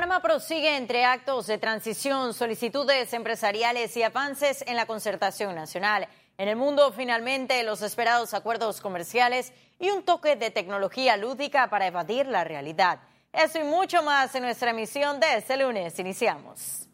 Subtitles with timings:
[0.00, 6.08] Panamá prosigue entre actos de transición, solicitudes empresariales y avances en la concertación nacional.
[6.38, 11.86] En el mundo, finalmente, los esperados acuerdos comerciales y un toque de tecnología lúdica para
[11.86, 13.00] evadir la realidad.
[13.30, 15.98] Eso y mucho más en nuestra emisión de este lunes.
[15.98, 16.88] Iniciamos.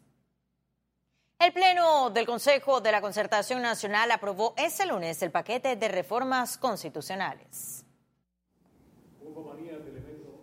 [1.39, 6.57] El Pleno del Consejo de la Concertación Nacional aprobó este lunes el paquete de reformas
[6.57, 7.86] constitucionales.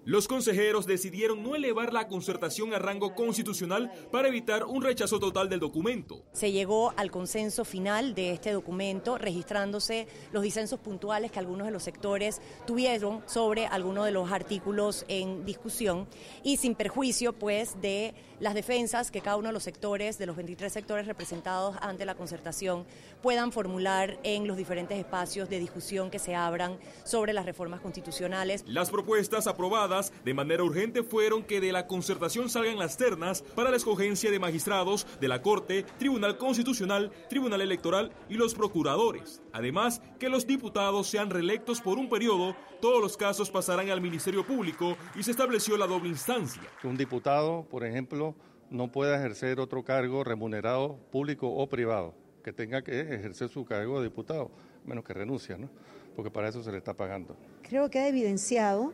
[0.07, 5.49] Los consejeros decidieron no elevar la concertación a rango constitucional para evitar un rechazo total
[5.49, 6.23] del documento.
[6.33, 11.73] Se llegó al consenso final de este documento, registrándose los disensos puntuales que algunos de
[11.73, 16.07] los sectores tuvieron sobre algunos de los artículos en discusión
[16.43, 20.37] y sin perjuicio pues de las defensas que cada uno de los sectores, de los
[20.37, 22.85] 23 sectores representados ante la concertación,
[23.23, 28.65] puedan formular en los diferentes espacios de discusión que se abran sobre las reformas constitucionales.
[28.67, 29.94] Las propuestas aprobadas
[30.25, 34.39] de manera urgente fueron que de la concertación salgan las ternas para la escogencia de
[34.39, 39.41] magistrados de la Corte, Tribunal Constitucional, Tribunal Electoral y los procuradores.
[39.53, 44.45] Además, que los diputados sean reelectos por un periodo, todos los casos pasarán al Ministerio
[44.45, 46.63] Público y se estableció la doble instancia.
[46.83, 48.35] Un diputado, por ejemplo,
[48.71, 54.01] no pueda ejercer otro cargo remunerado público o privado, que tenga que ejercer su cargo
[54.01, 54.51] de diputado,
[54.85, 55.71] menos que renuncia, ¿no?
[56.17, 57.37] Porque para eso se le está pagando.
[57.63, 58.93] Creo que ha evidenciado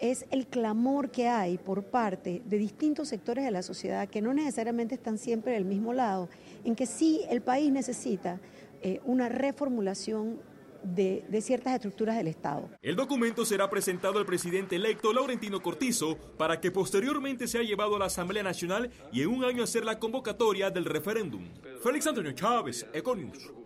[0.00, 4.32] es el clamor que hay por parte de distintos sectores de la sociedad que no
[4.32, 6.28] necesariamente están siempre del mismo lado,
[6.64, 8.40] en que sí el país necesita
[8.82, 10.40] eh, una reformulación
[10.82, 12.70] de, de, ciertas estructuras del Estado.
[12.80, 17.98] El documento será presentado al presidente electo Laurentino Cortizo para que posteriormente sea llevado a
[17.98, 21.44] la Asamblea Nacional y en un año hacer la convocatoria del referéndum.
[21.82, 23.59] Félix Antonio Chávez, Econius.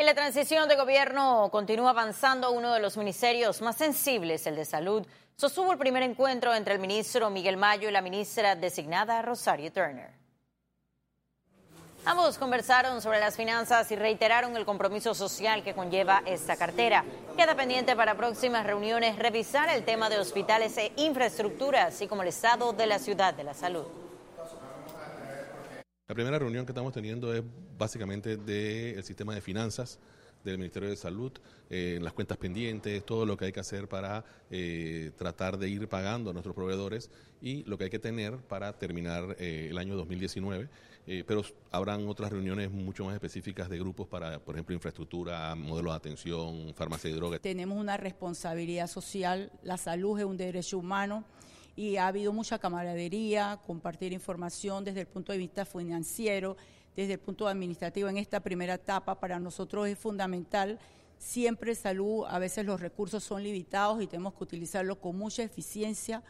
[0.00, 4.64] En la transición de gobierno continúa avanzando uno de los ministerios más sensibles, el de
[4.64, 5.06] salud.
[5.36, 10.10] Sostuvo el primer encuentro entre el ministro Miguel Mayo y la ministra designada Rosario Turner.
[12.06, 17.04] Ambos conversaron sobre las finanzas y reiteraron el compromiso social que conlleva esta cartera.
[17.36, 22.28] Queda pendiente para próximas reuniones revisar el tema de hospitales e infraestructura, así como el
[22.28, 23.99] estado de la ciudad de la salud.
[26.10, 27.40] La primera reunión que estamos teniendo es
[27.78, 30.00] básicamente del sistema de finanzas
[30.42, 31.30] del Ministerio de Salud,
[31.68, 35.86] eh, las cuentas pendientes, todo lo que hay que hacer para eh, tratar de ir
[35.86, 39.94] pagando a nuestros proveedores y lo que hay que tener para terminar eh, el año
[39.94, 40.68] 2019.
[41.28, 45.96] pero habrán otras reuniones mucho más específicas de grupos para, por ejemplo, infraestructura, modelos de
[45.96, 47.38] atención, farmacia y droga.
[47.38, 51.24] Tenemos una responsabilidad social, la salud es un derecho humano
[51.80, 56.58] y ha habido mucha camaradería, compartir información desde el punto de vista financiero,
[56.94, 59.18] desde el punto administrativo en esta primera etapa.
[59.18, 60.78] Para nosotros es fundamental
[61.16, 66.22] siempre salud, a veces los recursos son limitados y tenemos que utilizarlos con mucha eficiencia,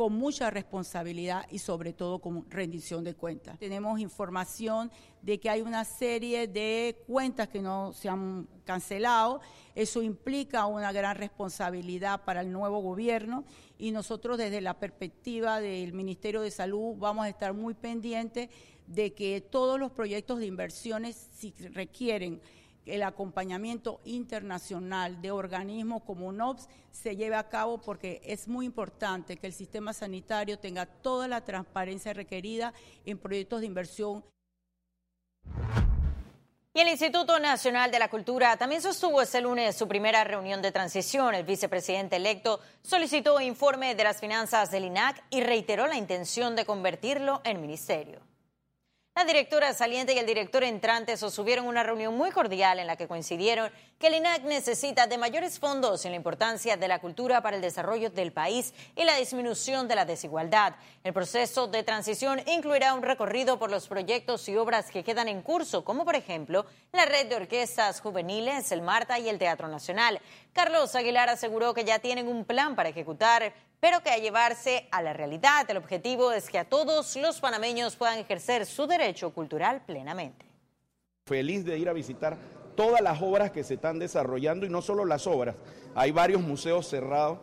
[0.00, 3.58] con mucha responsabilidad y sobre todo con rendición de cuentas.
[3.58, 4.90] Tenemos información
[5.20, 9.42] de que hay una serie de cuentas que no se han cancelado.
[9.74, 13.44] Eso implica una gran responsabilidad para el nuevo gobierno
[13.76, 18.48] y nosotros desde la perspectiva del Ministerio de Salud vamos a estar muy pendientes
[18.86, 22.40] de que todos los proyectos de inversiones si requieren
[22.86, 29.36] el acompañamiento internacional de organismos como UNOPS se lleve a cabo porque es muy importante
[29.36, 32.72] que el sistema sanitario tenga toda la transparencia requerida
[33.04, 34.24] en proyectos de inversión.
[36.72, 40.70] Y el Instituto Nacional de la Cultura también sostuvo este lunes su primera reunión de
[40.70, 41.34] transición.
[41.34, 46.64] El vicepresidente electo solicitó informe de las finanzas del INAC y reiteró la intención de
[46.64, 48.29] convertirlo en ministerio.
[49.16, 53.08] La directora saliente y el director entrante sostuvieron una reunión muy cordial en la que
[53.08, 57.56] coincidieron que el INAC necesita de mayores fondos en la importancia de la cultura para
[57.56, 60.76] el desarrollo del país y la disminución de la desigualdad.
[61.02, 65.42] El proceso de transición incluirá un recorrido por los proyectos y obras que quedan en
[65.42, 70.20] curso, como por ejemplo la red de orquestas juveniles, el Marta y el Teatro Nacional.
[70.54, 75.02] Carlos Aguilar aseguró que ya tienen un plan para ejecutar pero que a llevarse a
[75.02, 75.68] la realidad.
[75.68, 80.46] El objetivo es que a todos los panameños puedan ejercer su derecho cultural plenamente.
[81.26, 82.36] Feliz de ir a visitar
[82.76, 85.56] todas las obras que se están desarrollando y no solo las obras.
[85.94, 87.38] Hay varios museos cerrados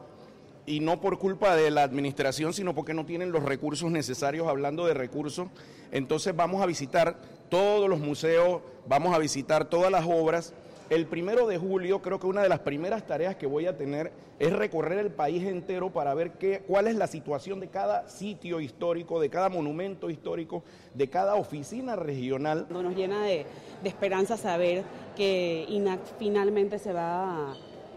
[0.66, 4.86] y no por culpa de la administración, sino porque no tienen los recursos necesarios, hablando
[4.86, 5.48] de recursos.
[5.92, 7.18] Entonces vamos a visitar
[7.50, 10.54] todos los museos, vamos a visitar todas las obras
[10.90, 14.12] el primero de julio creo que una de las primeras tareas que voy a tener
[14.40, 18.60] es recorrer el país entero para ver qué, cuál es la situación de cada sitio
[18.60, 20.64] histórico, de cada monumento histórico,
[20.94, 22.68] de cada oficina regional.
[22.70, 23.46] Nos llena de,
[23.84, 24.84] esperanza saber
[25.16, 27.56] que INAC finalmente se va a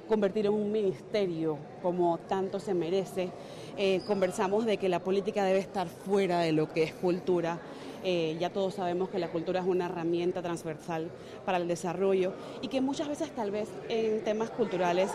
[0.08, 3.30] convertir en un ministerio como tanto se merece
[3.76, 7.60] eh, conversamos de que la política debe estar fuera de lo que es cultura.
[8.04, 11.10] Eh, ya todos sabemos que la cultura es una herramienta transversal
[11.44, 12.32] para el desarrollo
[12.62, 15.10] y que muchas veces tal vez en temas culturales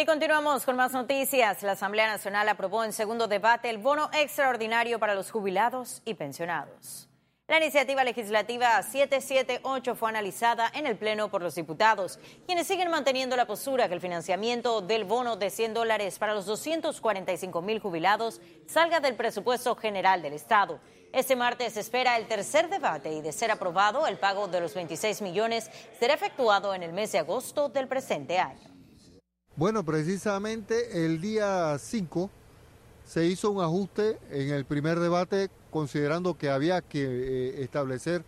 [0.00, 1.64] y continuamos con más noticias.
[1.64, 7.07] La Asamblea Nacional aprobó en segundo debate el bono extraordinario para los jubilados y pensionados.
[7.48, 13.36] La iniciativa legislativa 778 fue analizada en el Pleno por los diputados, quienes siguen manteniendo
[13.36, 18.42] la postura que el financiamiento del bono de 100 dólares para los 245 mil jubilados
[18.66, 20.78] salga del presupuesto general del Estado.
[21.10, 24.74] Este martes se espera el tercer debate y de ser aprobado, el pago de los
[24.74, 28.68] 26 millones será efectuado en el mes de agosto del presente año.
[29.56, 32.30] Bueno, precisamente el día 5
[33.08, 38.22] se hizo un ajuste en el primer debate considerando que había que eh, establecer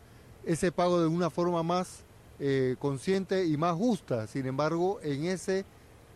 [0.47, 2.05] ese pago de una forma más
[2.38, 4.27] eh, consciente y más justa.
[4.27, 5.67] Sin embargo, en ese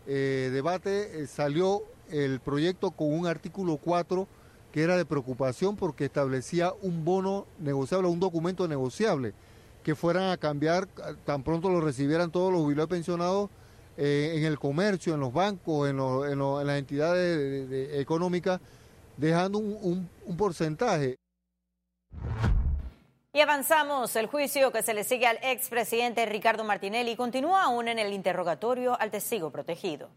[0.06, 4.26] eh, debate salió el proyecto con un artículo 4
[4.72, 9.34] que era de preocupación porque establecía un bono negociable, un documento negociable,
[9.82, 10.88] que fueran a cambiar
[11.26, 13.50] tan pronto lo recibieran todos los jubilados pensionados
[13.96, 18.60] eh, en el comercio, en los bancos, en, las entidades económicas,
[19.16, 21.16] dejando un, un porcentaje.
[23.32, 24.14] Y avanzamos.
[24.14, 28.96] El juicio que se le sigue al expresidente Ricardo Martinelli continúa aún en el interrogatorio
[29.00, 30.08] al testigo protegido.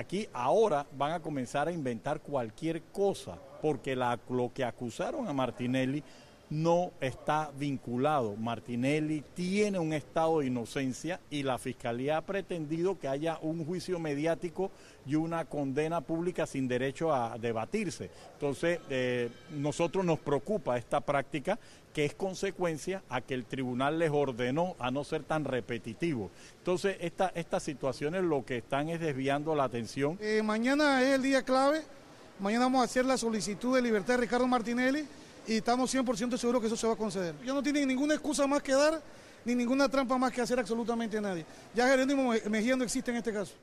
[0.00, 6.02] Aquí ahora van a comenzar a inventar cualquier cosa, porque lo que acusaron a Martinelli
[6.50, 8.36] no está vinculado.
[8.36, 14.00] Martinelli tiene un estado de inocencia y la Fiscalía ha pretendido que haya un juicio
[14.00, 14.72] mediático
[15.06, 18.10] y una condena pública sin derecho a debatirse.
[18.34, 21.58] Entonces, eh, nosotros nos preocupa esta práctica
[21.94, 26.30] que es consecuencia a que el tribunal les ordenó a no ser tan repetitivo.
[26.58, 30.18] Entonces, esta, estas situaciones lo que están es desviando la atención.
[30.20, 31.82] Eh, mañana es el día clave,
[32.40, 35.04] mañana vamos a hacer la solicitud de libertad de Ricardo Martinelli
[35.50, 37.34] y estamos 100% seguros que eso se va a conceder.
[37.44, 39.02] Yo no tienen ninguna excusa más que dar,
[39.44, 41.44] ni ninguna trampa más que hacer absolutamente a nadie.
[41.74, 43.54] Ya Jerónimo Mejía no existe en este caso.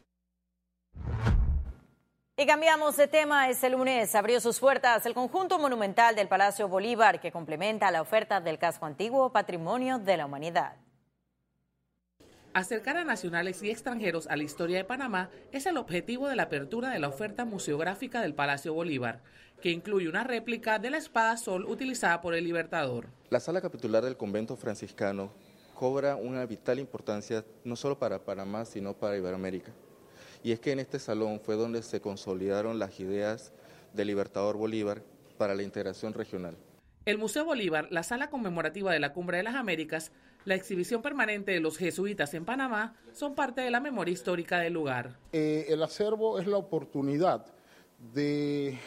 [2.35, 3.49] Y cambiamos de tema.
[3.49, 8.41] Este lunes abrió sus puertas el conjunto monumental del Palacio Bolívar que complementa la oferta
[8.41, 10.73] del casco antiguo Patrimonio de la Humanidad.
[12.57, 16.41] Acercar a nacionales y extranjeros a la historia de Panamá es el objetivo de la
[16.41, 19.21] apertura de la oferta museográfica del Palacio Bolívar,
[19.61, 23.09] que incluye una réplica de la espada sol utilizada por el Libertador.
[23.29, 25.31] La sala capitular del convento franciscano
[25.75, 29.71] cobra una vital importancia no solo para Panamá, sino para Iberoamérica.
[30.41, 33.51] Y es que en este salón fue donde se consolidaron las ideas
[33.93, 35.03] del Libertador Bolívar
[35.37, 36.57] para la integración regional.
[37.07, 40.11] El Museo Bolívar, la sala conmemorativa de la Cumbre de las Américas,
[40.43, 44.73] la exhibición permanente de los jesuitas en Panamá son parte de la memoria histórica del
[44.73, 45.17] lugar.
[45.31, 47.45] Eh, el acervo es la oportunidad
[48.13, 48.77] de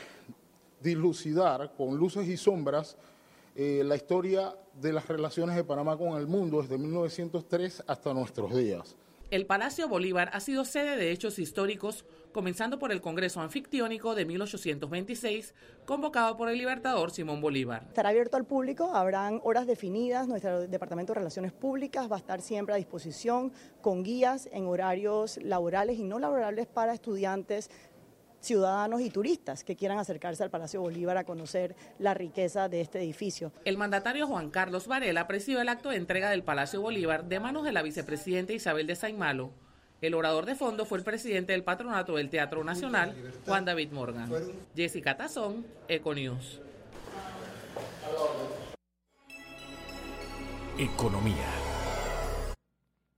[0.82, 2.98] dilucidar con luces y sombras
[3.56, 8.54] eh, la historia de las relaciones de Panamá con el mundo desde 1903 hasta nuestros
[8.54, 8.96] días.
[9.30, 14.24] El Palacio Bolívar ha sido sede de hechos históricos, comenzando por el Congreso Anfictiónico de
[14.24, 15.54] 1826,
[15.84, 17.84] convocado por el libertador Simón Bolívar.
[17.88, 22.40] Estará abierto al público, habrán horas definidas, nuestro Departamento de Relaciones Públicas va a estar
[22.40, 27.70] siempre a disposición con guías en horarios laborales y no laborables para estudiantes,
[28.40, 32.98] ciudadanos y turistas que quieran acercarse al Palacio Bolívar a conocer la riqueza de este
[32.98, 33.52] edificio.
[33.64, 37.64] El mandatario Juan Carlos Varela presidió el acto de entrega del Palacio Bolívar de manos
[37.64, 39.52] de la vicepresidenta Isabel de Saimalo.
[40.00, 43.14] El orador de fondo fue el presidente del patronato del Teatro Nacional,
[43.44, 44.30] Juan David Morgan.
[44.74, 46.62] Jessica Tazón, Econews.
[50.78, 51.46] Economía.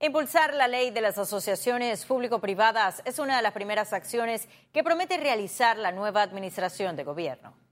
[0.01, 5.15] Impulsar la ley de las asociaciones público-privadas es una de las primeras acciones que promete
[5.15, 7.62] realizar la nueva administración de gobierno.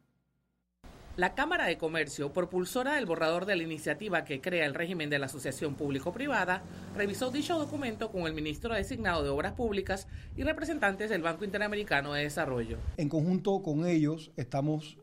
[1.22, 5.20] La Cámara de Comercio, propulsora del borrador de la iniciativa que crea el régimen de
[5.20, 6.64] la asociación público-privada,
[6.98, 12.14] revisó dicho documento con el ministro designado de Obras Públicas y representantes del Banco Interamericano
[12.14, 12.80] de Desarrollo.
[12.98, 14.98] En conjunto con ellos estamos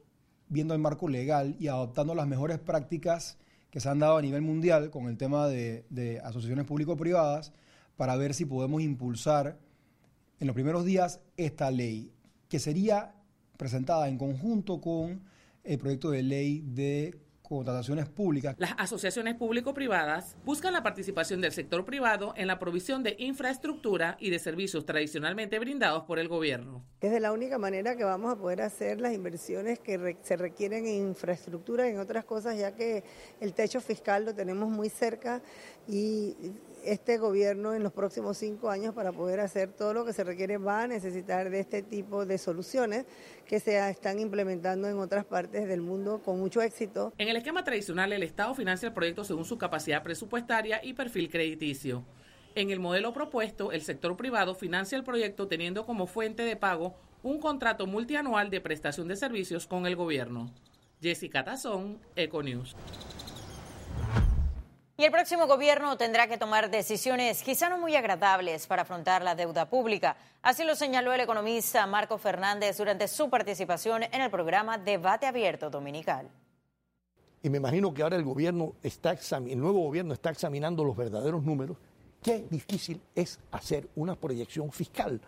[0.49, 3.39] viendo el marco legal y adoptando las mejores prácticas
[3.71, 7.53] que se han dado a nivel mundial con el tema de, asociaciones público-privadas
[7.97, 9.57] para ver si podemos impulsar
[10.41, 12.13] en los primeros días esta ley,
[12.49, 13.15] que sería
[13.57, 15.38] presentada en conjunto con
[15.69, 17.15] el proyecto de ley de
[17.49, 18.55] contrataciones públicas.
[18.59, 24.31] Las asociaciones público-privadas buscan la participación del sector privado en la provisión de infraestructura y
[24.31, 26.85] de servicios tradicionalmente brindados por el gobierno.
[27.01, 30.87] Es de la única manera que vamos a poder hacer las inversiones que se requieren
[30.87, 33.03] en infraestructura y en otras cosas, ya que
[33.41, 35.41] el techo fiscal lo tenemos muy cerca
[35.89, 36.37] y
[36.85, 40.59] este gobierno en los próximos cinco años para poder hacer todo lo que se requiere
[40.59, 43.05] va a necesitar de este tipo de soluciones
[43.47, 47.13] que se están implementando en otras partes del mundo con mucho éxito.
[47.19, 51.31] En el esquema tradicional, el Estado financia el proyecto según su capacidad presupuestaria y perfil
[51.31, 52.05] crediticio.
[52.55, 56.97] En el modelo propuesto, el sector privado financia el proyecto teniendo como fuente de pago
[57.23, 60.51] un contrato multianual de prestación de servicios con el gobierno.
[61.01, 62.75] Jessica Tazón, Econews.
[64.97, 69.37] Y el próximo gobierno tendrá que tomar decisiones quizá no muy agradables para afrontar la
[69.37, 70.17] deuda pública.
[70.43, 75.71] Así lo señaló el economista Marco Fernández durante su participación en el programa Debate Abierto
[75.71, 76.29] Dominical.
[77.43, 81.43] Y me imagino que ahora el gobierno está el nuevo gobierno está examinando los verdaderos
[81.45, 81.77] números.
[82.23, 85.21] Qué difícil es hacer una proyección fiscal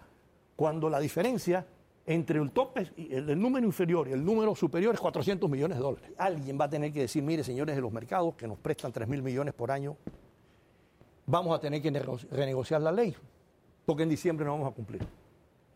[0.57, 1.65] cuando la diferencia
[2.05, 5.83] entre el tope, el, el número inferior y el número superior es 400 millones de
[5.83, 6.11] dólares.
[6.19, 9.07] Alguien va a tener que decir, mire, señores de los mercados, que nos prestan 3
[9.07, 9.97] mil millones por año,
[11.27, 11.91] vamos a tener que
[12.31, 13.15] renegociar la ley,
[13.87, 15.07] porque en diciembre no vamos a cumplir.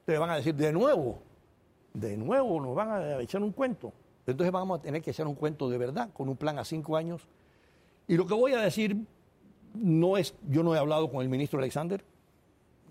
[0.01, 1.23] Ustedes van a decir, de nuevo,
[1.93, 3.93] de nuevo nos van a echar un cuento.
[4.27, 6.97] Entonces vamos a tener que echar un cuento de verdad, con un plan a cinco
[6.97, 7.27] años.
[8.07, 8.97] Y lo que voy a decir
[9.75, 12.05] no es, yo no he hablado con el ministro Alexander,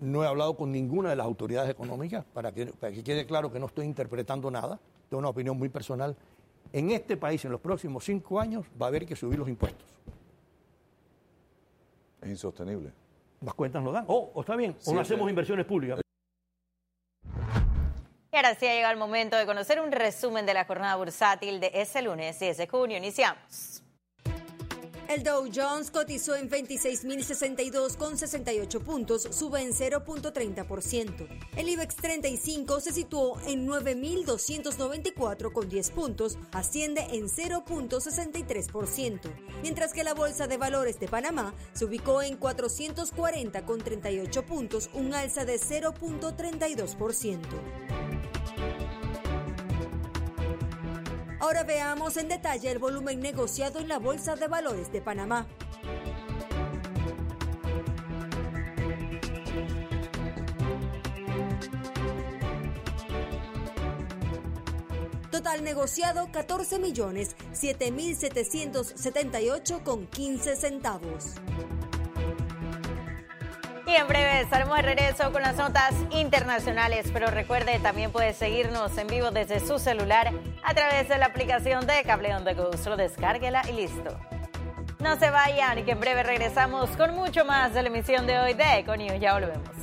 [0.00, 2.72] no he hablado con ninguna de las autoridades económicas para que,
[3.04, 6.16] quede claro que no estoy interpretando nada, tengo una opinión muy personal.
[6.72, 9.86] En este país, en los próximos cinco años, va a haber que subir los impuestos.
[12.20, 12.92] Es insostenible.
[13.40, 14.04] Las cuentas no dan.
[14.08, 16.03] Oh, está bien, o no hacemos inversiones públicas.
[18.34, 21.60] Y ahora sí ha llegado el momento de conocer un resumen de la jornada bursátil
[21.60, 22.96] de ese lunes y ese junio.
[22.96, 23.84] Iniciamos.
[25.08, 31.28] El Dow Jones cotizó en 26.062 con 68 puntos, sube en 0.30%.
[31.56, 40.02] El IBEX 35 se situó en 9.294 con 10 puntos, asciende en 0.63%, mientras que
[40.02, 45.44] la Bolsa de Valores de Panamá se ubicó en 440 con 38 puntos, un alza
[45.44, 47.83] de 0.32%.
[51.44, 55.46] Ahora veamos en detalle el volumen negociado en la Bolsa de Valores de Panamá.
[65.30, 71.34] Total negociado 14 millones 7.778 con 15 centavos.
[73.94, 78.98] Y en breve estaremos de regreso con las notas internacionales, pero recuerde, también puede seguirnos
[78.98, 80.32] en vivo desde su celular
[80.64, 82.76] a través de la aplicación de Cable On The Go.
[82.76, 84.18] Solo descárguela y listo.
[84.98, 88.36] No se vayan y que en breve regresamos con mucho más de la emisión de
[88.36, 89.20] hoy de Econius.
[89.20, 89.73] Ya volvemos.